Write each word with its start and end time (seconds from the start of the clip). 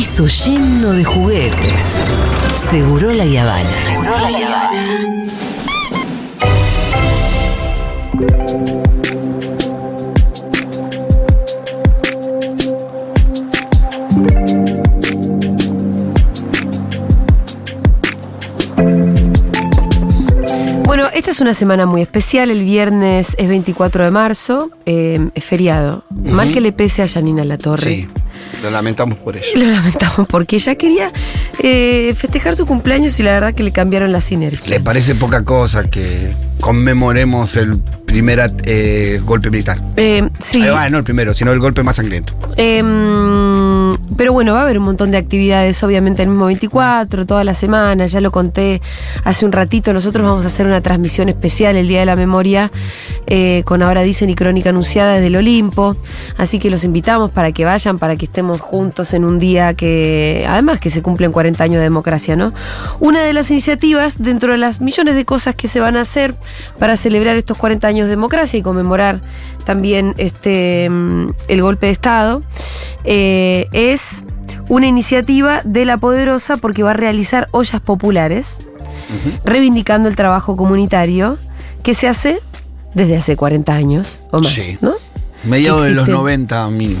piso 0.00 0.26
lleno 0.26 0.92
de 0.92 1.04
juguetes. 1.04 2.00
Seguro 2.70 3.12
la 3.12 3.26
Yavana. 3.26 3.68
Seguro 3.84 4.18
la 4.18 4.30
Yavana. 4.30 5.26
Bueno, 20.86 21.08
esta 21.12 21.30
es 21.30 21.40
una 21.40 21.52
semana 21.52 21.84
muy 21.84 22.00
especial. 22.00 22.50
El 22.50 22.64
viernes 22.64 23.34
es 23.36 23.48
24 23.48 24.04
de 24.06 24.10
marzo, 24.10 24.70
eh, 24.86 25.28
es 25.34 25.44
feriado. 25.44 26.04
Mal 26.08 26.54
que 26.54 26.62
le 26.62 26.72
pese 26.72 27.02
a 27.02 27.08
Janina 27.08 27.44
La 27.44 27.58
Torre. 27.58 27.82
Sí, 27.82 28.08
lo 28.62 28.70
lamentamos 28.70 29.18
por 29.18 29.36
ello. 29.36 29.46
Lo 29.54 29.70
lamentamos 29.70 30.26
porque 30.28 30.56
ella 30.56 30.74
quería 30.74 31.12
eh, 31.62 32.14
festejar 32.16 32.56
su 32.56 32.66
cumpleaños 32.66 33.18
y 33.20 33.22
la 33.22 33.32
verdad 33.32 33.54
que 33.54 33.62
le 33.62 33.72
cambiaron 33.72 34.12
la 34.12 34.20
sinergia. 34.20 34.70
¿Le 34.70 34.80
parece 34.80 35.14
poca 35.14 35.44
cosa 35.44 35.84
que 35.84 36.32
conmemoremos 36.60 37.56
el 37.56 37.78
primer 37.78 38.52
eh, 38.64 39.20
golpe 39.24 39.50
militar? 39.50 39.80
Eh, 39.96 40.28
sí. 40.42 40.62
Eh, 40.62 40.90
no 40.90 40.98
el 40.98 41.04
primero, 41.04 41.34
sino 41.34 41.52
el 41.52 41.60
golpe 41.60 41.82
más 41.82 41.96
sangriento. 41.96 42.34
Em, 42.56 42.84
pero 44.16 44.32
bueno, 44.32 44.52
va 44.52 44.60
a 44.60 44.62
haber 44.62 44.78
un 44.78 44.84
montón 44.84 45.10
de 45.10 45.18
actividades, 45.18 45.82
obviamente 45.82 46.22
el 46.22 46.28
mismo 46.28 46.46
24, 46.46 47.26
toda 47.26 47.44
la 47.44 47.54
semana, 47.54 48.06
ya 48.06 48.20
lo 48.20 48.30
conté 48.30 48.80
hace 49.24 49.46
un 49.46 49.52
ratito, 49.52 49.92
nosotros 49.92 50.24
vamos 50.26 50.44
a 50.44 50.48
hacer 50.48 50.66
una 50.66 50.80
transmisión 50.80 51.28
especial 51.28 51.76
el 51.76 51.88
Día 51.88 52.00
de 52.00 52.06
la 52.06 52.16
Memoria 52.16 52.70
eh, 53.26 53.62
con 53.64 53.82
Ahora 53.82 54.02
Dicen 54.02 54.30
y 54.30 54.34
Crónica 54.34 54.70
Anunciada 54.70 55.14
desde 55.14 55.28
el 55.28 55.36
Olimpo, 55.36 55.96
así 56.36 56.58
que 56.58 56.70
los 56.70 56.84
invitamos 56.84 57.30
para 57.30 57.52
que 57.52 57.64
vayan, 57.64 57.98
para 57.98 58.16
que 58.16 58.26
estemos 58.26 58.60
juntos 58.60 59.14
en 59.14 59.24
un 59.24 59.38
día 59.38 59.74
que, 59.74 60.44
además 60.48 60.80
que 60.80 60.90
se 60.90 61.02
cumplen 61.02 61.32
40 61.32 61.62
años 61.62 61.78
de 61.78 61.84
democracia, 61.84 62.36
¿no? 62.36 62.52
Una 62.98 63.22
de 63.22 63.32
las 63.32 63.50
iniciativas 63.50 64.22
dentro 64.22 64.52
de 64.52 64.58
las 64.58 64.80
millones 64.80 65.14
de 65.14 65.24
cosas 65.24 65.54
que 65.54 65.68
se 65.68 65.80
van 65.80 65.96
a 65.96 66.02
hacer 66.02 66.34
para 66.78 66.96
celebrar 66.96 67.36
estos 67.36 67.56
40 67.56 67.86
años 67.86 68.06
de 68.06 68.10
democracia 68.10 68.58
y 68.58 68.62
conmemorar 68.62 69.20
también 69.64 70.14
este 70.18 70.88
mm, 70.90 71.30
el 71.48 71.62
golpe 71.62 71.86
de 71.86 71.92
Estado, 71.92 72.40
eh, 73.04 73.68
es 73.80 74.24
una 74.68 74.86
iniciativa 74.86 75.62
de 75.64 75.84
La 75.84 75.96
Poderosa 75.98 76.56
porque 76.56 76.82
va 76.82 76.90
a 76.90 76.94
realizar 76.94 77.48
ollas 77.52 77.80
populares, 77.80 78.60
reivindicando 79.44 80.08
el 80.08 80.16
trabajo 80.16 80.56
comunitario 80.56 81.38
que 81.82 81.94
se 81.94 82.08
hace 82.08 82.40
desde 82.94 83.16
hace 83.16 83.36
40 83.36 83.72
años 83.72 84.20
o 84.30 84.38
más, 84.40 84.48
Sí. 84.52 84.78
¿no? 84.80 84.92
Mediados 85.44 85.84
de 85.84 85.90
los 85.90 86.02
existe. 86.08 86.12
90 86.12 86.68
mínimo. 86.70 87.00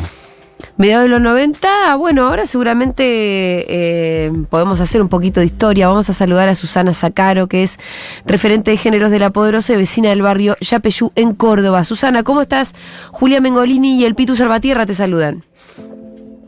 Mediados 0.78 1.04
de 1.04 1.10
los 1.10 1.20
90, 1.20 1.94
bueno, 1.96 2.26
ahora 2.26 2.46
seguramente 2.46 3.04
eh, 3.06 4.32
podemos 4.48 4.80
hacer 4.80 5.02
un 5.02 5.10
poquito 5.10 5.40
de 5.40 5.46
historia. 5.46 5.88
Vamos 5.88 6.08
a 6.08 6.14
saludar 6.14 6.48
a 6.48 6.54
Susana 6.54 6.94
Zacaro, 6.94 7.48
que 7.48 7.62
es 7.62 7.78
referente 8.24 8.70
de 8.70 8.78
géneros 8.78 9.10
de 9.10 9.18
La 9.18 9.28
Poderosa 9.28 9.74
y 9.74 9.76
vecina 9.76 10.08
del 10.08 10.22
barrio 10.22 10.56
Yapeyú 10.60 11.12
en 11.16 11.34
Córdoba. 11.34 11.84
Susana, 11.84 12.22
¿cómo 12.22 12.40
estás? 12.40 12.72
Julia 13.10 13.42
Mengolini 13.42 14.00
y 14.00 14.06
el 14.06 14.14
Pitu 14.14 14.34
Salvatierra 14.36 14.86
te 14.86 14.94
saludan. 14.94 15.42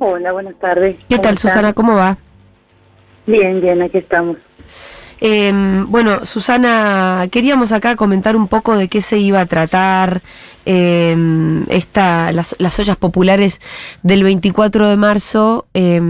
Hola, 0.05 0.33
buenas 0.33 0.57
tardes. 0.57 0.97
¿Qué 0.97 1.15
¿Cómo 1.15 1.23
tal, 1.23 1.35
están? 1.35 1.51
Susana? 1.51 1.73
¿Cómo 1.75 1.95
va? 1.95 2.19
Bien, 3.25 3.61
bien, 3.61 3.83
aquí 3.83 3.99
estamos. 3.99 4.37
Eh, 5.21 5.53
bueno, 5.87 6.27
Susana, 6.27 7.29
queríamos 7.31 7.71
acá 7.71 7.95
comentar 7.95 8.35
un 8.35 8.49
poco 8.49 8.77
de 8.77 8.89
qué 8.89 9.01
se 9.01 9.19
iba 9.19 9.41
a 9.41 9.47
tratar 9.47 10.21
eh, 10.67 11.17
esta, 11.69 12.33
las, 12.33 12.57
las 12.59 12.77
ollas 12.81 12.97
populares 12.97 13.61
del 14.03 14.25
24 14.25 14.89
de 14.89 14.97
marzo 14.97 15.67
eh, 15.73 16.01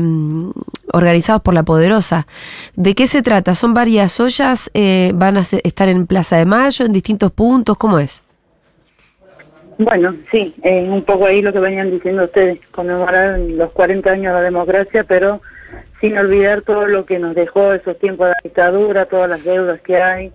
organizados 0.90 1.42
por 1.42 1.52
La 1.52 1.62
Poderosa. 1.62 2.26
¿De 2.74 2.94
qué 2.94 3.06
se 3.06 3.20
trata? 3.20 3.54
¿Son 3.54 3.74
varias 3.74 4.18
ollas? 4.20 4.70
Eh, 4.72 5.12
¿Van 5.14 5.36
a 5.36 5.40
estar 5.42 5.90
en 5.90 6.06
Plaza 6.06 6.38
de 6.38 6.46
Mayo, 6.46 6.86
en 6.86 6.92
distintos 6.94 7.30
puntos? 7.30 7.76
¿Cómo 7.76 7.98
es? 7.98 8.21
Bueno, 9.78 10.14
sí, 10.30 10.54
eh, 10.62 10.86
un 10.88 11.02
poco 11.02 11.26
ahí 11.26 11.42
lo 11.42 11.52
que 11.52 11.60
venían 11.60 11.90
diciendo 11.90 12.24
ustedes, 12.24 12.58
conmemorar 12.70 13.38
los 13.38 13.70
40 13.72 14.10
años 14.10 14.26
de 14.26 14.32
la 14.32 14.42
democracia, 14.42 15.04
pero 15.04 15.40
sin 16.00 16.18
olvidar 16.18 16.62
todo 16.62 16.86
lo 16.86 17.06
que 17.06 17.18
nos 17.18 17.34
dejó 17.34 17.72
esos 17.72 17.98
tiempos 17.98 18.26
de 18.26 18.32
la 18.32 18.40
dictadura, 18.42 19.06
todas 19.06 19.30
las 19.30 19.44
deudas 19.44 19.80
que 19.80 19.96
hay, 19.96 20.32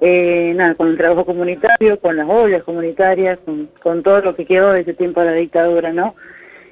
eh, 0.00 0.52
nada, 0.56 0.74
con 0.74 0.88
el 0.88 0.96
trabajo 0.96 1.24
comunitario, 1.24 2.00
con 2.00 2.16
las 2.16 2.28
ollas 2.28 2.64
comunitarias, 2.64 3.38
con, 3.82 4.02
todo 4.02 4.20
lo 4.20 4.34
que 4.34 4.46
quedó 4.46 4.72
de 4.72 4.80
ese 4.80 4.94
tiempo 4.94 5.20
de 5.20 5.26
la 5.26 5.32
dictadura, 5.34 5.92
¿no? 5.92 6.16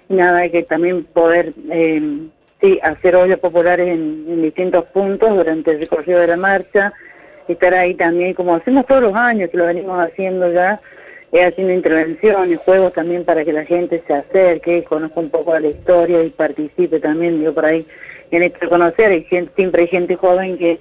Y 0.09 0.15
nada, 0.15 0.39
hay 0.39 0.51
que 0.51 0.65
también 0.65 1.05
poder, 1.05 1.53
eh, 1.71 2.03
sí, 2.61 2.81
hacer 2.83 3.15
ollas 3.15 3.39
populares 3.39 3.87
en, 3.87 4.25
en 4.29 4.43
distintos 4.43 4.85
puntos 4.87 5.37
durante 5.37 5.71
el 5.71 5.81
recorrido 5.81 6.21
de 6.21 6.27
la 6.27 6.37
marcha, 6.37 6.93
estar 7.47 7.75
ahí 7.75 7.95
también, 7.95 8.35
como 8.35 8.55
hacemos 8.55 8.87
todos 8.87 9.03
los 9.03 9.15
años, 9.15 9.51
que 9.51 9.59
lo 9.59 9.67
venimos 9.67 10.05
haciendo 10.05 10.51
ya, 10.51 10.81
haciendo 11.39 11.73
intervenciones, 11.73 12.59
juegos 12.59 12.93
también 12.93 13.25
para 13.25 13.45
que 13.45 13.53
la 13.53 13.65
gente 13.65 14.03
se 14.07 14.15
acerque, 14.15 14.85
conozca 14.85 15.21
un 15.21 15.31
poco 15.31 15.55
de 15.55 15.61
la 15.61 15.69
historia 15.69 16.23
y 16.23 16.31
participe 16.31 16.99
también, 16.99 17.39
digo, 17.39 17.55
por 17.55 17.67
ahí, 17.67 17.87
en 18.31 18.43
esto 18.43 18.69
conocer, 18.69 19.13
hay 19.13 19.25
gente, 19.25 19.53
siempre 19.55 19.83
hay 19.83 19.89
gente 19.89 20.17
joven 20.17 20.59
que 20.59 20.81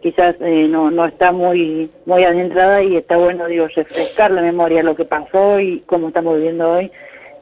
quizás 0.00 0.36
eh, 0.40 0.66
no, 0.68 0.90
no 0.90 1.04
está 1.04 1.32
muy 1.32 1.90
muy 2.06 2.24
adentrada 2.24 2.82
y 2.82 2.96
está 2.96 3.18
bueno, 3.18 3.46
digo, 3.46 3.66
refrescar 3.68 4.30
la 4.30 4.42
memoria 4.42 4.82
lo 4.82 4.96
que 4.96 5.04
pasó 5.04 5.60
y 5.60 5.80
cómo 5.86 6.08
estamos 6.08 6.36
viviendo 6.36 6.72
hoy. 6.72 6.90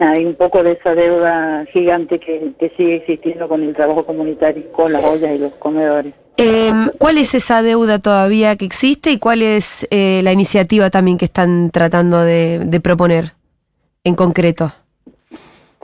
Hay 0.01 0.25
un 0.25 0.35
poco 0.35 0.63
de 0.63 0.73
esa 0.73 0.95
deuda 0.95 1.65
gigante 1.73 2.21
que, 2.21 2.53
que 2.59 2.71
sigue 2.77 2.97
existiendo 2.97 3.49
con 3.49 3.63
el 3.63 3.75
trabajo 3.75 4.07
comunitario, 4.07 4.71
con 4.71 4.93
las 4.93 5.05
ollas 5.05 5.35
y 5.35 5.39
los 5.39 5.55
comedores. 5.55 6.15
Eh, 6.41 6.73
¿Cuál 6.99 7.19
es 7.19 7.35
esa 7.35 7.63
deuda 7.63 7.99
todavía 7.99 8.55
que 8.55 8.65
existe 8.65 9.11
y 9.11 9.19
cuál 9.19 9.43
es 9.43 9.87
eh, 9.91 10.21
la 10.23 10.33
iniciativa 10.33 10.89
también 10.89 11.19
que 11.19 11.25
están 11.25 11.71
tratando 11.71 12.21
de, 12.21 12.61
de 12.65 12.81
proponer 12.81 13.33
en 14.05 14.15
concreto? 14.15 14.73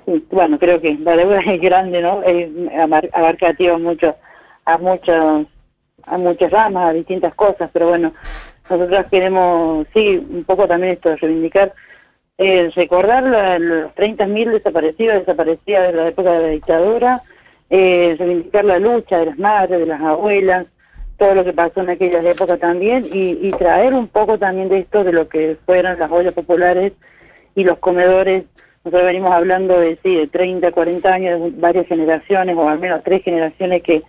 Sí, 0.07 0.25
bueno, 0.31 0.59
creo 0.59 0.81
que 0.81 0.97
la 1.01 1.17
deuda 1.17 1.41
es 1.41 1.61
grande, 1.61 2.01
¿no? 2.01 2.23
Es 2.23 2.49
abarcativa 3.13 3.77
mucho, 3.79 4.15
a 4.65 4.79
muchas, 4.79 5.47
a 6.05 6.19
muchas 6.19 6.51
ramas, 6.53 6.87
a 6.89 6.93
distintas 6.93 7.35
cosas, 7.35 7.69
pero 7.73 7.89
bueno, 7.89 8.15
nosotros 8.71 9.07
queremos, 9.11 9.87
sí, 9.93 10.25
un 10.31 10.45
poco 10.45 10.69
también 10.69 10.93
esto 10.95 11.17
reivindicar, 11.17 11.73
eh, 12.39 12.71
recordar 12.77 13.25
la- 13.25 13.59
los 13.59 13.93
30.000 13.95 14.51
desaparecidos, 14.53 15.19
desaparecidas 15.21 15.89
de 15.89 15.93
la 15.95 16.09
época 16.09 16.33
de 16.33 16.43
la 16.43 16.49
dictadura, 16.49 17.23
eh, 17.71 18.15
reivindicar 18.19 18.65
la 18.65 18.79
lucha 18.79 19.19
de 19.19 19.27
las 19.27 19.39
madres, 19.39 19.79
de 19.79 19.87
las 19.87 20.01
abuelas, 20.01 20.67
todo 21.17 21.35
lo 21.35 21.45
que 21.45 21.53
pasó 21.53 21.81
en 21.81 21.91
aquellas 21.91 22.25
épocas 22.25 22.59
también, 22.59 23.05
y, 23.13 23.39
y 23.47 23.51
traer 23.53 23.95
un 23.95 24.09
poco 24.09 24.39
también 24.39 24.69
de 24.69 24.79
esto, 24.81 25.05
de 25.05 25.13
lo 25.13 25.29
que 25.29 25.57
fueron 25.65 25.99
las 25.99 26.11
ollas 26.11 26.35
populares 26.35 26.93
y 27.55 27.65
los 27.65 27.79
comedores. 27.79 28.45
Nosotros 28.85 29.07
venimos 29.07 29.31
hablando 29.33 29.79
de, 29.81 29.99
sí, 30.03 30.15
de 30.15 30.27
30, 30.27 30.73
40 30.73 31.13
años, 31.13 31.41
de 31.41 31.51
varias 31.59 31.87
generaciones, 31.87 32.57
o 32.57 32.69
al 32.69 32.79
menos 32.79 33.03
tres 33.03 33.23
generaciones 33.23 33.83
que, 33.83 34.03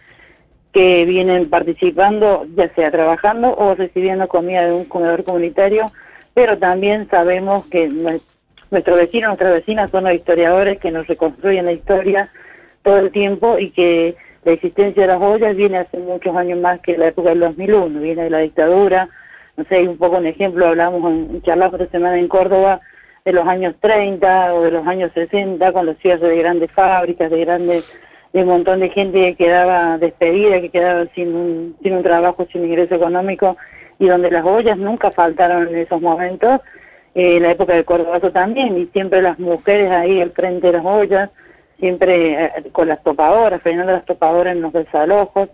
que 0.73 1.05
vienen 1.05 1.49
participando, 1.49 2.45
ya 2.55 2.73
sea 2.75 2.91
trabajando 2.91 3.55
o 3.55 3.75
recibiendo 3.75 4.27
comida 4.27 4.65
de 4.67 4.73
un 4.73 4.83
comedor 4.85 5.23
comunitario, 5.23 5.85
pero 6.33 6.57
también 6.57 7.07
sabemos 7.09 7.65
que 7.67 7.87
nue- 7.89 8.21
nuestros 8.71 8.97
vecinos, 8.97 9.29
nuestras 9.29 9.53
vecinas 9.53 9.91
son 9.91 10.03
los 10.03 10.13
historiadores 10.13 10.79
que 10.79 10.91
nos 10.91 11.07
reconstruyen 11.07 11.65
la 11.65 11.71
historia 11.71 12.29
todo 12.85 12.99
el 12.99 13.11
tiempo 13.11 13.57
y 13.57 13.71
que 13.71 14.15
la 14.43 14.51
existencia 14.51 15.01
de 15.01 15.07
las 15.07 15.21
ollas 15.21 15.55
viene 15.55 15.79
hace 15.79 15.97
muchos 15.97 16.35
años 16.35 16.59
más 16.59 16.79
que 16.81 16.95
la 16.97 17.07
época 17.07 17.29
del 17.29 17.39
2001, 17.39 17.99
viene 17.99 18.25
de 18.25 18.29
la 18.29 18.39
dictadura, 18.39 19.09
no 19.57 19.65
sé, 19.65 19.87
un 19.87 19.97
poco 19.97 20.17
un 20.17 20.27
ejemplo, 20.27 20.67
hablamos 20.67 21.11
en, 21.11 21.41
charlamos 21.41 21.81
esta 21.81 21.97
semana 21.97 22.19
en 22.19 22.27
Córdoba, 22.27 22.81
de 23.25 23.33
los 23.33 23.47
años 23.47 23.73
30 23.79 24.53
o 24.53 24.61
de 24.61 24.69
los 24.69 24.85
años 24.85 25.11
60 25.15 25.73
con 25.73 25.87
los 25.87 25.97
cierres 25.97 26.29
de 26.29 26.37
grandes 26.37 26.71
fábricas, 26.71 27.31
de 27.31 27.39
grandes 27.39 27.91
de 28.33 28.43
un 28.43 28.49
montón 28.49 28.81
de 28.81 28.89
gente 28.89 29.19
que 29.19 29.35
quedaba 29.35 29.97
despedida, 29.97 30.61
que 30.61 30.69
quedaba 30.69 31.07
sin 31.15 31.33
un, 31.33 31.75
sin 31.81 31.93
un 31.93 32.03
trabajo, 32.03 32.45
sin 32.51 32.65
ingreso 32.65 32.93
económico 32.95 33.57
y 33.97 34.07
donde 34.07 34.29
las 34.29 34.45
ollas 34.45 34.77
nunca 34.77 35.09
faltaron 35.09 35.69
en 35.69 35.77
esos 35.77 36.01
momentos, 36.01 36.61
eh, 37.15 37.39
la 37.39 37.49
época 37.49 37.73
del 37.73 37.85
Cordobazo 37.85 38.31
también 38.31 38.77
y 38.77 38.85
siempre 38.87 39.23
las 39.23 39.39
mujeres 39.39 39.89
ahí 39.89 40.21
al 40.21 40.31
frente 40.31 40.67
de 40.67 40.73
las 40.73 40.85
ollas, 40.85 41.31
siempre 41.79 42.45
eh, 42.45 42.51
con 42.71 42.87
las 42.87 43.03
topadoras, 43.03 43.61
frenando 43.61 43.93
las 43.93 44.05
topadoras 44.05 44.55
en 44.55 44.61
los 44.61 44.73
desalojos, 44.73 45.49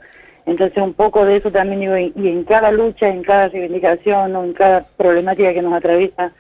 entonces 0.46 0.82
un 0.82 0.94
poco 0.94 1.26
de 1.26 1.38
eso 1.38 1.52
también 1.52 1.82
digo, 1.82 1.98
y, 1.98 2.28
en 2.28 2.44
cada 2.44 2.72
lucha, 2.72 3.08
en 3.08 3.24
cada 3.24 3.50
reivindicación 3.50 4.36
o 4.36 4.44
en 4.44 4.54
cada 4.54 4.86
problemática 4.98 5.54
que 5.54 5.62
nos 5.62 5.74
atraviesa 5.74 6.34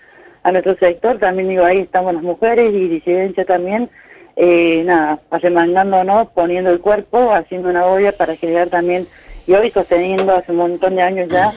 a 0.43 0.51
nuestro 0.51 0.75
sector, 0.77 1.19
también 1.19 1.49
digo, 1.49 1.63
ahí 1.63 1.79
estamos 1.79 2.13
las 2.13 2.23
mujeres 2.23 2.73
y 2.73 2.87
disidencia 2.87 3.45
también, 3.45 3.89
eh, 4.35 4.81
nada, 4.85 5.19
arremangándonos, 5.29 6.29
poniendo 6.29 6.71
el 6.71 6.79
cuerpo, 6.79 7.31
haciendo 7.31 7.69
una 7.69 7.85
olla 7.85 8.11
para 8.11 8.35
generar 8.35 8.69
también, 8.69 9.07
y 9.45 9.53
hoy 9.53 9.69
sosteniendo 9.69 10.33
hace 10.33 10.51
un 10.51 10.57
montón 10.57 10.95
de 10.95 11.03
años 11.03 11.27
ya, 11.29 11.51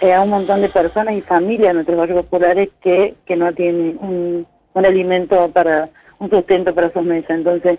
eh, 0.00 0.12
a 0.12 0.22
un 0.22 0.30
montón 0.30 0.60
de 0.60 0.68
personas 0.68 1.14
y 1.14 1.20
familias 1.22 1.70
en 1.70 1.76
nuestros 1.76 1.98
barrios 1.98 2.24
populares 2.24 2.68
que, 2.80 3.16
que 3.26 3.34
no 3.34 3.52
tienen 3.52 3.98
un, 4.00 4.46
un 4.74 4.86
alimento 4.86 5.50
para, 5.50 5.88
un 6.18 6.30
sustento 6.30 6.74
para 6.74 6.92
sus 6.92 7.02
mesas. 7.02 7.30
Entonces, 7.30 7.78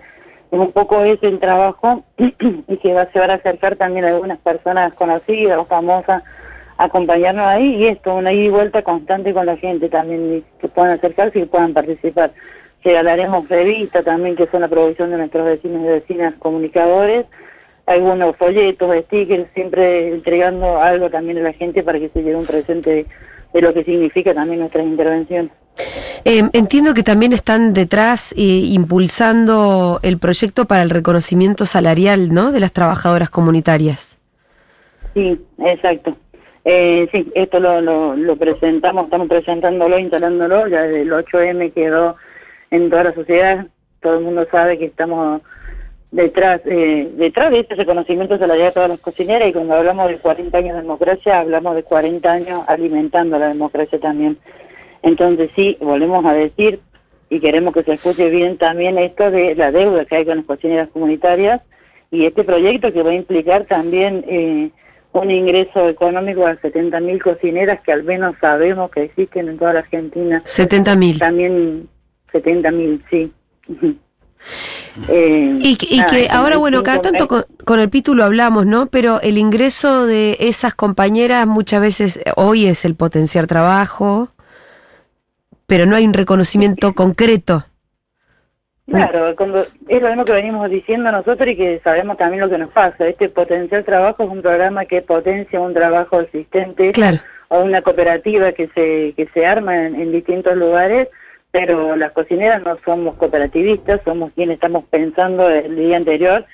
es 0.51 0.59
un 0.59 0.71
poco 0.71 1.03
ese 1.03 1.27
el 1.27 1.39
trabajo 1.39 2.03
y 2.17 2.77
que 2.77 2.93
va, 2.93 3.07
se 3.11 3.19
van 3.19 3.31
a 3.31 3.35
acercar 3.35 3.75
también 3.75 4.05
algunas 4.05 4.39
personas 4.39 4.93
conocidas 4.95 5.57
o 5.59 5.65
famosas 5.65 6.23
a 6.77 6.85
acompañarnos 6.85 7.45
ahí 7.45 7.75
y 7.75 7.87
esto, 7.87 8.15
una 8.15 8.33
ida 8.33 8.45
y 8.45 8.49
vuelta 8.49 8.81
constante 8.81 9.33
con 9.33 9.45
la 9.45 9.57
gente 9.57 9.89
también, 9.89 10.43
que 10.59 10.67
puedan 10.67 10.91
acercarse 10.91 11.39
y 11.39 11.45
puedan 11.45 11.73
participar. 11.73 12.31
Regalaremos 12.83 13.49
revistas 13.49 14.05
también, 14.05 14.37
que 14.37 14.47
son 14.47 14.61
la 14.61 14.69
producción 14.69 15.11
de 15.11 15.17
nuestros 15.17 15.45
vecinos 15.45 15.81
y 15.83 15.87
vecinas 15.87 16.33
comunicadores, 16.39 17.25
algunos 17.85 18.35
folletos, 18.37 18.95
stickers, 19.05 19.47
siempre 19.53 20.07
entregando 20.13 20.81
algo 20.81 21.09
también 21.09 21.39
a 21.39 21.41
la 21.41 21.53
gente 21.53 21.83
para 21.83 21.99
que 21.99 22.09
se 22.09 22.23
lleve 22.23 22.37
un 22.37 22.45
presente 22.45 22.89
de, 22.89 23.05
de 23.53 23.61
lo 23.61 23.73
que 23.73 23.83
significa 23.83 24.33
también 24.33 24.61
nuestras 24.61 24.85
intervenciones. 24.85 25.51
Eh, 26.25 26.43
entiendo 26.53 26.93
que 26.93 27.03
también 27.03 27.33
están 27.33 27.73
detrás 27.73 28.33
eh, 28.33 28.37
impulsando 28.37 29.99
el 30.03 30.17
proyecto 30.17 30.65
para 30.65 30.83
el 30.83 30.89
reconocimiento 30.89 31.65
salarial, 31.65 32.33
¿no? 32.33 32.51
De 32.51 32.59
las 32.59 32.73
trabajadoras 32.73 33.29
comunitarias. 33.29 34.17
Sí, 35.13 35.39
exacto. 35.59 36.15
Eh, 36.65 37.07
sí, 37.11 37.31
esto 37.35 37.59
lo, 37.59 37.81
lo, 38.15 38.35
presentamos, 38.35 39.05
estamos 39.05 39.27
presentándolo, 39.27 39.97
instalándolo, 39.97 40.67
ya 40.67 40.85
el 40.85 41.09
8M 41.09 41.73
quedó 41.73 42.17
en 42.69 42.89
toda 42.89 43.05
la 43.05 43.13
sociedad, 43.13 43.65
todo 44.01 44.19
el 44.19 44.25
mundo 44.25 44.45
sabe 44.51 44.77
que 44.77 44.85
estamos 44.85 45.41
detrás 46.11 46.61
eh, 46.65 47.09
detrás 47.17 47.51
de 47.51 47.59
este 47.59 47.75
reconocimiento 47.75 48.37
salarial 48.37 48.67
de 48.67 48.73
todas 48.73 48.89
las 48.89 48.99
cocineras 48.99 49.47
y 49.47 49.53
cuando 49.53 49.75
hablamos 49.75 50.09
de 50.09 50.17
40 50.17 50.57
años 50.57 50.75
de 50.75 50.81
democracia, 50.81 51.39
hablamos 51.39 51.75
de 51.75 51.83
40 51.83 52.31
años 52.31 52.63
alimentando 52.67 53.39
la 53.39 53.47
democracia 53.47 53.99
también. 53.99 54.37
Entonces 55.01 55.49
sí, 55.55 55.77
volvemos 55.79 56.25
a 56.25 56.33
decir 56.33 56.79
y 57.29 57.39
queremos 57.39 57.73
que 57.73 57.83
se 57.83 57.93
escuche 57.93 58.29
bien 58.29 58.57
también 58.57 58.97
esto 58.97 59.29
de 59.31 59.55
la 59.55 59.71
deuda 59.71 60.05
que 60.05 60.17
hay 60.17 60.25
con 60.25 60.37
las 60.37 60.45
cocineras 60.45 60.89
comunitarias 60.89 61.61
y 62.11 62.25
este 62.25 62.43
proyecto 62.43 62.91
que 62.91 63.03
va 63.03 63.11
a 63.11 63.15
implicar 63.15 63.65
también 63.65 64.25
eh, 64.27 64.71
un 65.11 65.31
ingreso 65.31 65.87
económico 65.87 66.45
a 66.45 66.55
70 66.59 66.99
mil 66.99 67.21
cocineras 67.21 67.81
que 67.81 67.91
al 67.91 68.03
menos 68.03 68.35
sabemos 68.41 68.89
que 68.91 69.03
existen 69.03 69.47
en 69.47 69.57
toda 69.57 69.73
la 69.73 69.79
Argentina. 69.79 70.41
70 70.43 70.95
mil. 70.95 71.19
También 71.19 71.87
70 72.31 72.71
mil, 72.71 73.03
sí. 73.09 73.31
Eh, 75.09 75.59
y, 75.61 75.77
y 75.81 76.05
que 76.05 76.27
ahora, 76.31 76.57
bueno, 76.57 76.81
cada 76.81 77.01
tanto 77.01 77.27
con, 77.27 77.43
con, 77.65 77.79
el 77.79 77.89
título 77.89 78.23
hablamos, 78.23 78.65
¿no? 78.65 78.85
Pero 78.87 79.19
el 79.21 79.37
ingreso 79.37 80.07
de 80.07 80.37
esas 80.39 80.73
compañeras 80.73 81.45
muchas 81.45 81.81
veces, 81.81 82.19
hoy 82.37 82.65
es 82.65 82.85
el 82.85 82.95
potenciar 82.95 83.47
trabajo, 83.47 84.29
pero 85.69 85.85
no 85.85 85.95
hay 85.95 86.05
un 86.05 86.13
reconocimiento 86.13 86.93
concreto. 86.93 87.63
Claro, 88.87 89.35
cuando, 89.37 89.63
es 89.87 90.01
lo 90.01 90.07
mismo 90.07 90.25
que 90.25 90.31
venimos 90.31 90.67
diciendo 90.69 91.11
nosotros 91.11 91.47
y 91.47 91.55
que 91.55 91.79
sabemos 91.83 92.17
también 92.17 92.41
lo 92.41 92.49
que 92.49 92.57
nos 92.57 92.71
pasa. 92.71 93.07
Este 93.07 93.29
potencial 93.29 93.85
trabajo 93.85 94.23
es 94.23 94.29
un 94.29 94.41
programa 94.41 94.85
que 94.85 95.03
potencia 95.03 95.61
un 95.61 95.75
trabajo 95.75 96.19
existente 96.19 96.91
claro. 96.91 97.19
o 97.49 97.61
una 97.61 97.83
cooperativa 97.83 98.51
que 98.51 98.67
se, 98.73 99.13
que 99.15 99.29
se 99.31 99.45
arma 99.45 99.85
en, 99.85 99.95
en 99.95 100.11
distintos 100.11 100.57
lugares, 100.57 101.07
pero 101.51 101.95
las 101.95 102.11
cocineras 102.13 102.63
no 102.63 102.77
somos 102.83 103.15
cooperativistas, 103.17 104.01
somos 104.03 104.31
quienes 104.33 104.55
estamos 104.55 104.85
pensando 104.89 105.47
el 105.49 105.75
día 105.75 105.97
anterior 105.97 106.45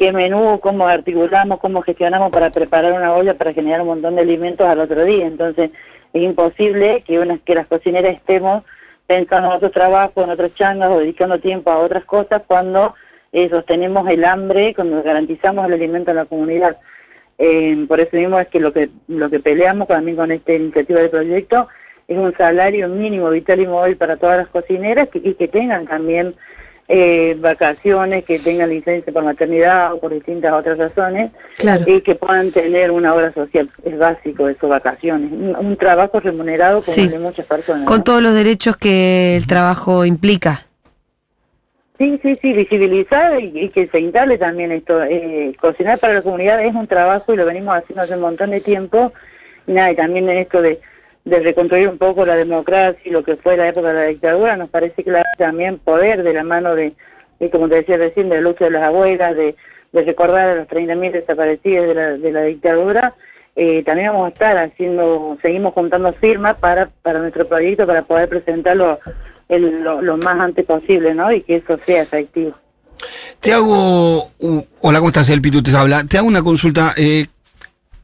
qué 0.00 0.12
menú, 0.12 0.58
cómo 0.62 0.86
articulamos, 0.86 1.60
cómo 1.60 1.82
gestionamos 1.82 2.30
para 2.30 2.50
preparar 2.50 2.94
una 2.94 3.12
olla 3.12 3.34
para 3.34 3.52
generar 3.52 3.82
un 3.82 3.88
montón 3.88 4.16
de 4.16 4.22
alimentos 4.22 4.66
al 4.66 4.80
otro 4.80 5.04
día. 5.04 5.26
Entonces, 5.26 5.72
es 6.12 6.22
imposible 6.22 7.02
que, 7.06 7.18
unas, 7.18 7.40
que 7.40 7.54
las 7.54 7.66
cocineras 7.66 8.14
estemos 8.14 8.64
pensando 9.06 9.48
en 9.48 9.56
otro 9.56 9.70
trabajo, 9.70 10.22
en 10.22 10.30
otras 10.30 10.54
changas 10.54 10.90
o 10.90 10.98
dedicando 10.98 11.38
tiempo 11.38 11.70
a 11.70 11.78
otras 11.78 12.04
cosas 12.04 12.42
cuando 12.46 12.94
eh, 13.32 13.48
sostenemos 13.48 14.08
el 14.08 14.24
hambre, 14.24 14.74
cuando 14.74 15.02
garantizamos 15.02 15.66
el 15.66 15.74
alimento 15.74 16.10
en 16.10 16.16
la 16.16 16.24
comunidad. 16.26 16.76
Eh, 17.38 17.86
por 17.88 18.00
eso 18.00 18.16
mismo 18.16 18.38
es 18.38 18.48
que 18.48 18.60
lo 18.60 18.72
que 18.72 18.90
lo 19.08 19.30
que 19.30 19.40
peleamos 19.40 19.88
también 19.88 20.16
con 20.16 20.30
esta 20.30 20.52
iniciativa 20.52 21.00
del 21.00 21.10
proyecto 21.10 21.68
es 22.06 22.18
un 22.18 22.36
salario 22.36 22.88
mínimo 22.88 23.30
vital 23.30 23.60
y 23.60 23.66
móvil 23.66 23.96
para 23.96 24.16
todas 24.16 24.36
las 24.36 24.48
cocineras 24.48 25.08
y 25.14 25.34
que 25.34 25.48
tengan 25.48 25.86
también 25.86 26.34
eh, 26.92 27.36
vacaciones, 27.38 28.24
que 28.24 28.40
tengan 28.40 28.68
licencia 28.68 29.12
por 29.12 29.22
maternidad 29.22 29.94
o 29.94 30.00
por 30.00 30.12
distintas 30.12 30.52
otras 30.52 30.76
razones, 30.76 31.30
claro. 31.56 31.84
y 31.86 32.00
que 32.00 32.16
puedan 32.16 32.50
tener 32.50 32.90
una 32.90 33.14
obra 33.14 33.32
social. 33.32 33.70
Es 33.84 33.96
básico 33.96 34.48
eso, 34.48 34.66
vacaciones. 34.66 35.30
Un, 35.30 35.54
un 35.54 35.76
trabajo 35.76 36.18
remunerado 36.18 36.82
como 36.82 36.92
Sí. 36.92 37.06
de 37.06 37.20
muchas 37.20 37.46
personas. 37.46 37.84
Con 37.86 37.98
¿no? 37.98 38.02
todos 38.04 38.20
los 38.20 38.34
derechos 38.34 38.76
que 38.76 39.36
el 39.36 39.46
trabajo 39.46 40.04
implica. 40.04 40.66
Sí, 41.96 42.18
sí, 42.22 42.34
sí, 42.42 42.52
visibilizar 42.54 43.40
y, 43.40 43.52
y 43.54 43.68
que 43.68 43.86
se 43.86 44.00
instale 44.00 44.36
también 44.38 44.72
esto. 44.72 45.02
Eh, 45.04 45.54
cocinar 45.60 45.98
para 45.98 46.14
la 46.14 46.22
comunidad 46.22 46.64
es 46.64 46.74
un 46.74 46.86
trabajo 46.88 47.32
y 47.32 47.36
lo 47.36 47.44
venimos 47.44 47.76
haciendo 47.76 48.02
hace 48.02 48.14
un 48.14 48.22
montón 48.22 48.50
de 48.50 48.60
tiempo. 48.60 49.12
Y 49.66 49.72
nada, 49.72 49.92
y 49.92 49.96
también 49.96 50.28
en 50.28 50.38
esto 50.38 50.60
de, 50.60 50.80
de 51.24 51.40
reconstruir 51.40 51.88
un 51.88 51.98
poco 51.98 52.24
la 52.24 52.36
democracia 52.36 53.00
y 53.04 53.10
lo 53.10 53.22
que 53.22 53.36
fue 53.36 53.56
la 53.56 53.68
época 53.68 53.88
de 53.88 53.94
la 53.94 54.06
dictadura, 54.06 54.56
nos 54.56 54.70
parece 54.70 55.02
que 55.04 55.12
también 55.38 55.78
poder 55.78 56.22
de 56.22 56.32
la 56.32 56.44
mano 56.44 56.74
de, 56.74 56.94
de, 57.38 57.50
como 57.50 57.68
te 57.68 57.76
decía 57.76 57.96
recién, 57.96 58.28
de 58.28 58.36
la 58.36 58.42
lucha 58.42 58.64
de 58.64 58.70
las 58.70 58.82
abuelas, 58.82 59.36
de, 59.36 59.54
de 59.92 60.02
recordar 60.02 60.48
a 60.48 60.54
los 60.54 60.68
30.000 60.68 61.12
desaparecidos 61.12 61.86
de 61.88 61.94
la, 61.94 62.10
de 62.16 62.32
la 62.32 62.42
dictadura. 62.42 63.14
Eh, 63.56 63.82
también 63.84 64.12
vamos 64.12 64.26
a 64.26 64.32
estar 64.32 64.56
haciendo, 64.56 65.36
seguimos 65.42 65.74
juntando 65.74 66.12
firmas 66.14 66.56
para, 66.56 66.88
para 67.02 67.18
nuestro 67.18 67.46
proyecto 67.46 67.86
para 67.86 68.02
poder 68.02 68.28
presentarlo 68.28 68.98
el, 69.48 69.82
lo, 69.82 70.16
más 70.16 70.40
antes 70.40 70.64
posible, 70.64 71.14
¿no? 71.14 71.30
Y 71.32 71.42
que 71.42 71.56
eso 71.56 71.78
sea 71.84 72.02
efectivo. 72.02 72.54
Te 73.40 73.52
hago. 73.52 74.30
hola, 74.80 74.98
¿cómo 74.98 75.08
estás? 75.08 75.28
El 75.30 75.42
Pitu 75.42 75.62
te 75.62 75.76
habla. 75.76 76.04
Te 76.04 76.18
hago 76.18 76.28
una 76.28 76.42
consulta. 76.42 76.94
Eh, 76.96 77.26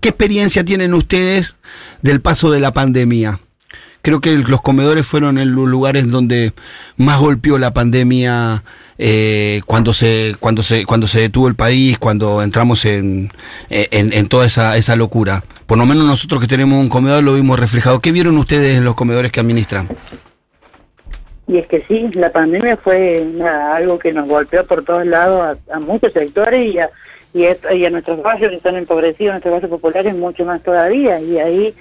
¿Qué 0.06 0.10
experiencia 0.10 0.64
tienen 0.64 0.94
ustedes 0.94 1.56
del 2.00 2.20
paso 2.20 2.52
de 2.52 2.60
la 2.60 2.72
pandemia? 2.72 3.40
Creo 4.02 4.20
que 4.20 4.38
los 4.38 4.62
comedores 4.62 5.04
fueron 5.04 5.36
en 5.36 5.52
los 5.52 5.66
lugares 5.66 6.08
donde 6.08 6.52
más 6.96 7.18
golpeó 7.18 7.58
la 7.58 7.74
pandemia 7.74 8.62
eh, 8.98 9.62
cuando 9.66 9.92
se 9.92 10.36
cuando 10.38 10.62
se 10.62 10.86
cuando 10.86 11.08
se 11.08 11.22
detuvo 11.22 11.48
el 11.48 11.56
país, 11.56 11.98
cuando 11.98 12.40
entramos 12.40 12.84
en, 12.84 13.32
en, 13.68 14.12
en 14.12 14.28
toda 14.28 14.46
esa, 14.46 14.76
esa 14.76 14.94
locura. 14.94 15.42
Por 15.66 15.76
lo 15.76 15.86
menos 15.86 16.06
nosotros 16.06 16.40
que 16.40 16.46
tenemos 16.46 16.78
un 16.78 16.88
comedor 16.88 17.24
lo 17.24 17.34
vimos 17.34 17.58
reflejado. 17.58 17.98
¿Qué 17.98 18.12
vieron 18.12 18.38
ustedes 18.38 18.78
en 18.78 18.84
los 18.84 18.94
comedores 18.94 19.32
que 19.32 19.40
administran? 19.40 19.88
Y 21.48 21.58
es 21.58 21.66
que 21.66 21.84
sí, 21.88 22.10
la 22.12 22.30
pandemia 22.30 22.76
fue 22.76 23.26
nada, 23.34 23.74
algo 23.74 23.98
que 23.98 24.12
nos 24.12 24.28
golpeó 24.28 24.64
por 24.66 24.84
todos 24.84 25.04
lados 25.04 25.58
a, 25.68 25.74
a 25.74 25.80
muchos 25.80 26.12
sectores 26.12 26.72
y 26.72 26.78
a, 26.78 26.90
y, 27.36 27.46
y 27.74 27.84
a 27.84 27.90
nuestros 27.90 28.22
barrios 28.22 28.50
que 28.50 28.56
están 28.56 28.76
empobrecidos, 28.76 29.34
nuestros 29.34 29.52
barrios 29.52 29.70
populares 29.70 30.14
mucho 30.14 30.44
más 30.46 30.62
todavía. 30.62 31.20
Y 31.20 31.38
ahí, 31.38 31.74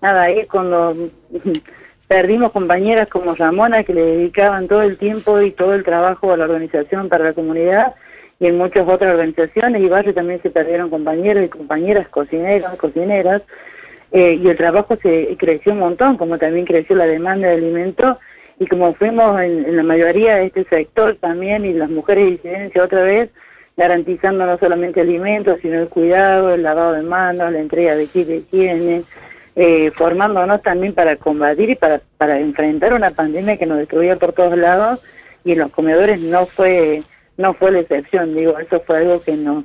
nada, 0.00 0.22
ahí 0.22 0.46
cuando 0.46 0.96
perdimos 2.08 2.52
compañeras 2.52 3.08
como 3.08 3.34
Ramona 3.34 3.82
que 3.82 3.92
le 3.94 4.04
dedicaban 4.04 4.68
todo 4.68 4.82
el 4.82 4.98
tiempo 4.98 5.40
y 5.40 5.50
todo 5.50 5.74
el 5.74 5.84
trabajo 5.84 6.32
a 6.32 6.36
la 6.36 6.44
organización 6.44 7.08
para 7.08 7.24
la 7.24 7.32
comunidad 7.32 7.94
y 8.38 8.46
en 8.46 8.56
muchas 8.56 8.88
otras 8.88 9.12
organizaciones 9.14 9.82
y 9.82 9.88
barrios 9.88 10.14
también 10.14 10.40
se 10.42 10.50
perdieron 10.50 10.90
compañeros 10.90 11.44
y 11.44 11.48
compañeras 11.48 12.08
cocineros, 12.08 12.74
cocineras 12.76 13.42
eh, 14.12 14.38
y 14.42 14.48
el 14.48 14.56
trabajo 14.56 14.96
se 15.02 15.36
creció 15.38 15.72
un 15.72 15.80
montón, 15.80 16.16
como 16.16 16.38
también 16.38 16.66
creció 16.66 16.96
la 16.96 17.06
demanda 17.06 17.48
de 17.48 17.54
alimentos 17.54 18.16
y 18.58 18.66
como 18.66 18.94
fuimos 18.94 19.40
en, 19.40 19.66
en 19.66 19.76
la 19.76 19.82
mayoría 19.82 20.36
de 20.36 20.46
este 20.46 20.64
sector 20.64 21.16
también 21.20 21.64
y 21.64 21.72
las 21.72 21.90
mujeres 21.90 22.24
de 22.24 22.30
disidencia 22.30 22.84
otra 22.84 23.02
vez 23.02 23.30
garantizando 23.80 24.44
no 24.44 24.58
solamente 24.58 25.00
alimentos, 25.00 25.58
sino 25.62 25.80
el 25.80 25.88
cuidado, 25.88 26.52
el 26.52 26.62
lavado 26.62 26.92
de 26.92 27.00
manos, 27.02 27.50
la 27.50 27.60
entrega 27.60 27.96
de 27.96 28.08
kit 28.08 28.28
de 28.28 28.36
higiene, 28.36 29.04
eh, 29.56 29.90
formándonos 29.96 30.60
también 30.60 30.92
para 30.92 31.16
combatir 31.16 31.70
y 31.70 31.76
para, 31.76 32.02
para 32.18 32.38
enfrentar 32.38 32.92
una 32.92 33.08
pandemia 33.08 33.56
que 33.56 33.64
nos 33.64 33.78
destruía 33.78 34.16
por 34.16 34.34
todos 34.34 34.58
lados 34.58 35.00
y 35.46 35.52
en 35.52 35.60
los 35.60 35.70
comedores 35.70 36.20
no 36.20 36.44
fue 36.44 37.04
no 37.38 37.54
fue 37.54 37.70
la 37.70 37.78
excepción, 37.78 38.36
digo, 38.36 38.58
eso 38.58 38.82
fue 38.86 38.98
algo 38.98 39.22
que 39.22 39.34
nos 39.34 39.64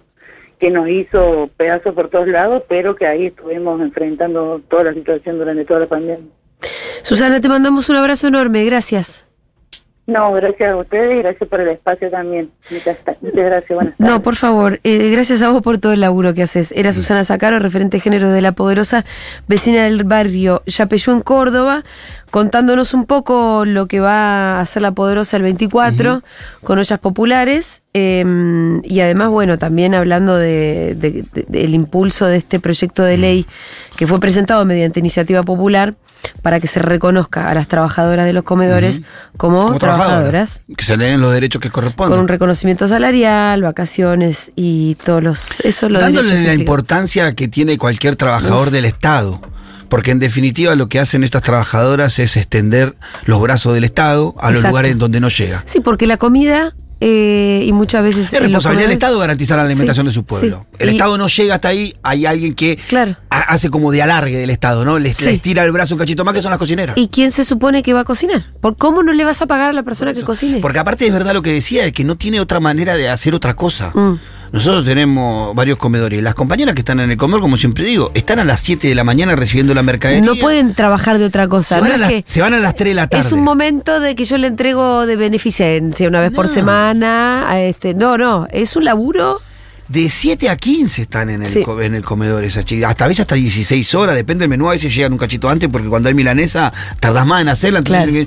que 0.60 0.72
nos 0.72 0.88
hizo 0.88 1.50
pedazos 1.58 1.94
por 1.94 2.08
todos 2.08 2.30
lados, 2.30 2.64
pero 2.70 2.96
que 2.96 3.06
ahí 3.08 3.26
estuvimos 3.26 3.82
enfrentando 3.82 4.62
toda 4.70 4.86
la 4.86 4.94
situación 4.94 5.40
durante 5.40 5.66
toda 5.66 5.82
la 5.82 5.88
pandemia. 5.88 6.32
Susana, 7.02 7.42
te 7.42 7.50
mandamos 7.50 7.90
un 7.90 7.98
abrazo 7.98 8.28
enorme, 8.28 8.64
gracias. 8.64 9.25
No, 10.08 10.32
gracias 10.34 10.72
a 10.72 10.76
ustedes 10.78 11.16
y 11.18 11.22
gracias 11.24 11.50
por 11.50 11.60
el 11.62 11.70
espacio 11.70 12.12
también. 12.12 12.52
Muchas, 12.70 12.98
muchas 13.22 13.46
gracias, 13.46 13.70
buenas 13.76 13.98
tardes. 13.98 14.14
No, 14.14 14.22
por 14.22 14.36
favor, 14.36 14.80
eh, 14.84 15.10
gracias 15.10 15.42
a 15.42 15.50
vos 15.50 15.64
por 15.64 15.80
todo 15.80 15.94
el 15.94 16.02
laburo 16.02 16.36
que 16.36 16.44
haces. 16.44 16.72
Era 16.74 16.94
Susana 16.94 17.24
Zacaro, 17.24 17.58
referente 17.58 17.98
de 17.98 18.02
género 18.02 18.30
de 18.30 18.42
La 18.44 18.52
Poderosa, 18.52 19.04
vecina 19.48 19.86
del 19.86 20.04
barrio 20.04 20.62
Yapeyú 20.68 21.12
en 21.12 21.22
Córdoba, 21.22 21.82
contándonos 22.30 22.94
un 22.94 23.06
poco 23.06 23.66
lo 23.66 23.88
que 23.88 24.00
va 24.00 24.58
a 24.58 24.62
hacer 24.62 24.84
La 24.84 24.92
Poderosa 24.92 25.38
el 25.38 25.44
24 25.44 26.22
con 26.64 26.78
ollas 26.78 27.00
populares 27.00 27.82
eh, 27.96 28.24
y 28.84 29.00
además, 29.00 29.30
bueno, 29.30 29.58
también 29.58 29.96
hablando 29.96 30.38
de, 30.38 30.94
de- 30.96 31.26
de- 31.34 31.46
del 31.48 31.74
impulso 31.74 32.28
de 32.28 32.38
este 32.38 32.60
proyecto 32.60 33.02
de 33.02 33.18
ley 33.18 33.46
que 33.98 34.06
fue 34.06 34.20
presentado 34.20 34.66
mediante 34.66 35.00
iniciativa 35.00 35.42
popular 35.42 35.96
para 36.42 36.60
que 36.60 36.68
se 36.68 36.80
reconozca 36.80 37.50
a 37.50 37.54
las 37.54 37.68
trabajadoras 37.68 38.26
de 38.26 38.34
los 38.34 38.44
comedores 38.44 39.02
como, 39.38 39.68
Como 39.68 39.80
trabajadoras. 39.80 40.64
Que 40.76 40.84
se 40.84 40.98
le 40.98 41.06
den 41.06 41.22
los 41.22 41.34
derechos 41.34 41.62
que 41.62 41.70
corresponden. 41.70 42.12
Con 42.12 42.20
un 42.22 42.28
reconocimiento 42.28 42.88
salarial, 42.88 43.62
vacaciones 43.62 44.52
y 44.56 44.96
todos 45.04 45.24
los. 45.24 45.60
Eso 45.62 45.90
lo 45.90 46.00
Dándole 46.00 46.44
la 46.44 46.54
importancia 46.54 47.34
que 47.36 47.48
tiene 47.48 47.78
cualquier 47.78 48.16
trabajador 48.16 48.72
del 48.72 48.86
Estado. 48.86 49.42
Porque 49.90 50.12
en 50.12 50.20
definitiva 50.20 50.76
lo 50.76 50.90
que 50.90 51.00
hacen 51.00 51.24
estas 51.24 51.44
trabajadoras 51.44 52.18
es 52.20 52.38
extender 52.38 52.96
los 53.26 53.40
brazos 53.42 53.74
del 53.74 53.84
Estado 53.84 54.34
a 54.40 54.48
los 54.48 54.58
Exacto. 54.58 54.70
lugares 54.70 54.92
en 54.92 54.98
donde 54.98 55.20
no 55.20 55.30
llega. 55.30 55.64
Sí, 55.66 55.80
porque 55.80 56.08
la 56.08 56.18
comida 56.18 56.74
eh, 57.08 57.64
y 57.68 57.72
muchas 57.72 58.02
veces. 58.04 58.34
Es 58.34 58.40
responsabilidad 58.40 58.86
del 58.88 58.94
Estado 58.94 59.20
garantizar 59.20 59.58
la 59.58 59.64
alimentación 59.66 60.06
Sí, 60.06 60.08
de 60.10 60.14
su 60.14 60.24
pueblo. 60.26 60.66
sí. 60.72 60.78
El 60.80 60.90
Y- 60.90 60.92
Estado 60.94 61.18
no 61.20 61.28
llega 61.28 61.54
hasta 61.56 61.68
ahí, 61.68 61.94
hay 62.02 62.26
alguien 62.26 62.56
que 62.56 62.78
Claro. 62.78 63.16
hace 63.30 63.70
como 63.70 63.92
de 63.92 64.02
alargue 64.02 64.38
del 64.38 64.50
Estado, 64.50 64.84
¿no? 64.84 64.98
Les, 64.98 65.18
Sí. 65.18 65.26
les 65.26 65.40
tira 65.40 65.64
el 65.64 65.72
brazo 65.72 65.94
un 65.94 66.00
cachito 66.00 66.26
más 66.26 66.34
que 66.34 66.42
son 66.42 66.50
las 66.50 66.58
cocineras. 66.58 66.98
¿Y 66.98 67.10
quién 67.10 67.32
se 67.32 67.46
supone 67.46 67.84
que 67.84 67.94
va 67.94 68.00
a 68.00 68.04
cocinar? 68.06 68.46
¿Por 68.60 68.76
cómo 68.78 69.04
no 69.04 69.14
le 69.14 69.24
vas 69.24 69.40
a 69.44 69.46
pagar 69.46 69.70
a 69.70 69.74
la 69.74 69.84
persona 69.84 70.16
que 70.16 70.24
cocine? 70.24 70.58
Porque 70.62 70.80
aparte 70.80 71.06
es 71.06 71.14
verdad 71.14 71.34
lo 71.36 71.44
que 71.44 71.52
decía, 71.54 71.86
es 71.86 71.94
que 71.94 72.04
no 72.04 72.16
tiene 72.18 72.40
otra 72.40 72.60
manera 72.60 72.96
de 72.96 73.08
hacer 73.10 73.36
otra 73.36 73.56
cosa. 73.56 73.92
Mm. 73.94 74.20
Nosotros 74.56 74.86
tenemos 74.86 75.54
varios 75.54 75.78
comedores. 75.78 76.24
Las 76.24 76.34
compañeras 76.34 76.76
que 76.76 76.80
están 76.80 77.02
en 77.02 77.12
el 77.12 77.18
comedor, 77.18 77.42
como 77.42 77.58
siempre 77.58 77.84
digo, 77.84 78.12
están 78.14 78.40
a 78.40 78.46
las 78.46 78.62
7 78.62 78.88
de 78.88 78.96
la 78.96 79.04
mañana 79.04 79.36
recibiendo 79.36 79.74
la 79.74 79.84
mercadería. 79.84 80.24
No 80.24 80.34
pueden 80.36 80.74
trabajar 80.74 81.18
de 81.18 81.26
otra 81.26 81.50
cosa. 81.50 81.76
se 81.76 81.82
van, 81.82 81.90
no 81.90 81.94
a 81.94 81.96
es 81.96 82.00
las, 82.00 82.10
que 82.10 82.24
se 82.26 82.42
van 82.42 82.54
a 82.54 82.60
las 82.60 82.74
3 82.74 82.92
de 82.92 82.94
la 82.96 83.08
tarde. 83.10 83.28
es 83.28 83.34
un 83.34 83.44
momento 83.44 84.00
de 84.00 84.16
que 84.16 84.24
yo 84.24 84.38
le 84.38 84.48
entrego 84.48 85.06
de 85.06 85.18
beneficencia 85.18 86.08
una 86.08 86.22
vez 86.22 86.32
por 86.32 86.48
semana. 86.48 87.52
A 87.52 87.60
este, 87.60 87.96
no, 87.96 88.18
no, 88.18 88.48
es 88.50 88.78
un 88.78 88.86
laburo. 88.86 89.42
De 89.88 90.10
7 90.10 90.50
a 90.50 90.58
15 90.58 91.04
están 91.04 91.30
en 91.30 91.44
el, 91.44 91.48
Sí. 91.48 91.62
co- 91.62 91.80
en 91.80 91.94
el 91.94 92.04
comedor 92.04 92.44
esas 92.44 92.66
chicas. 92.66 92.90
Hasta 92.90 93.06
a 93.06 93.08
veces 93.08 93.22
hasta 93.22 93.36
16 93.36 93.94
horas, 93.94 94.16
depende 94.16 94.42
del 94.44 94.50
menú. 94.50 94.68
A 94.68 94.72
veces 94.72 94.94
llegan 94.96 95.14
un 95.14 95.20
cachito 95.20 95.48
antes 95.48 95.70
porque 95.70 95.88
cuando 95.88 96.10
hay 96.10 96.16
milanesa 96.16 96.74
tardás 97.00 97.28
más 97.28 97.42
en 97.44 97.50
hacerla. 97.50 97.80
Entonces, 97.80 98.04
Claro. 98.04 98.18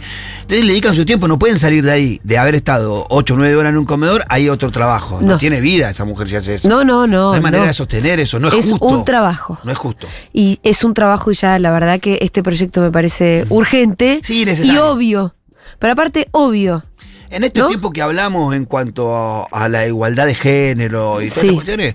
entonces 0.42 0.64
le 0.64 0.72
dedican 0.72 0.94
su 0.94 1.04
tiempo, 1.04 1.26
no 1.26 1.36
pueden 1.36 1.58
salir 1.58 1.82
de 1.84 1.90
ahí. 1.90 2.20
De 2.22 2.38
haber 2.38 2.54
estado 2.54 3.06
8 3.10 3.34
o 3.34 3.36
9 3.36 3.56
horas 3.56 3.70
en 3.70 3.78
un 3.78 3.86
comedor, 3.86 4.24
hay 4.28 4.48
otro 4.48 4.70
trabajo. 4.70 5.20
No, 5.20 5.32
No. 5.32 5.38
tiene 5.38 5.60
vida 5.60 5.90
esa 5.90 6.04
mujer 6.04 6.28
si 6.28 6.36
hace 6.36 6.54
eso. 6.54 6.68
No, 6.68 6.84
no, 6.84 7.08
no. 7.08 7.30
No 7.30 7.32
hay 7.32 7.40
manera 7.40 7.64
no. 7.64 7.68
de 7.68 7.74
sostener 7.74 8.20
eso, 8.20 8.38
no 8.38 8.48
es, 8.48 8.54
Es 8.54 8.70
justo. 8.70 8.86
un 8.86 9.04
trabajo. 9.04 9.58
No 9.64 9.72
es 9.72 9.78
justo. 9.78 10.06
Y 10.32 10.60
es 10.62 10.84
un 10.84 10.94
trabajo 10.94 11.32
y 11.32 11.34
ya, 11.34 11.58
la 11.58 11.72
verdad 11.72 11.98
que 11.98 12.18
este 12.22 12.40
proyecto 12.44 12.80
me 12.82 12.92
parece 12.92 13.44
urgente 13.48 14.20
Sí, 14.22 14.44
y 14.62 14.76
obvio. 14.76 15.34
Pero 15.80 15.92
aparte, 15.94 16.28
obvio. 16.30 16.84
En 17.30 17.44
este 17.44 17.60
¿No? 17.60 17.66
tiempo 17.68 17.90
que 17.92 18.02
hablamos 18.02 18.54
en 18.54 18.64
cuanto 18.64 19.14
a, 19.16 19.44
a 19.52 19.68
la 19.68 19.86
igualdad 19.86 20.26
de 20.26 20.34
género 20.34 21.20
y 21.20 21.28
todas 21.28 21.34
Sí. 21.40 21.46
estas 21.46 21.54
cuestiones, 21.54 21.94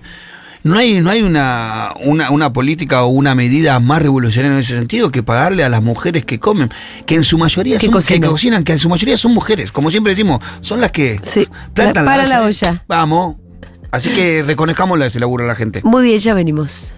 no 0.62 0.78
hay, 0.78 1.00
no 1.00 1.10
hay 1.10 1.22
una, 1.22 1.92
una, 2.04 2.30
una 2.30 2.52
política 2.52 3.02
o 3.02 3.08
una 3.08 3.34
medida 3.34 3.78
más 3.80 4.00
revolucionaria 4.00 4.54
en 4.54 4.60
ese 4.60 4.76
sentido 4.78 5.10
que 5.10 5.22
pagarle 5.22 5.62
a 5.64 5.68
las 5.68 5.82
mujeres 5.82 6.24
que 6.24 6.38
comen, 6.40 6.70
que 7.04 7.16
en 7.16 7.24
su 7.24 7.36
mayoría 7.36 7.78
son, 7.80 7.90
cocinan. 7.90 8.20
que 8.22 8.28
cocinan, 8.28 8.64
que 8.64 8.72
en 8.72 8.78
su 8.78 8.88
mayoría 8.88 9.16
son 9.16 9.34
mujeres. 9.34 9.72
Como 9.72 9.90
siempre 9.90 10.10
decimos, 10.14 10.38
son 10.62 10.80
las 10.80 10.90
que 10.92 11.18
Sí. 11.22 11.48
plantan 11.74 12.04
La- 12.04 12.10
para 12.12 12.26
la 12.26 12.42
olla. 12.44 12.82
Vamos. 12.88 13.36
Así 13.90 14.10
que 14.10 14.42
reconozcámosle 14.42 15.06
ese 15.06 15.20
laburo 15.20 15.44
a 15.44 15.46
la 15.46 15.54
gente. 15.54 15.80
Muy 15.84 16.02
bien, 16.04 16.18
ya 16.18 16.34
venimos. 16.34 16.92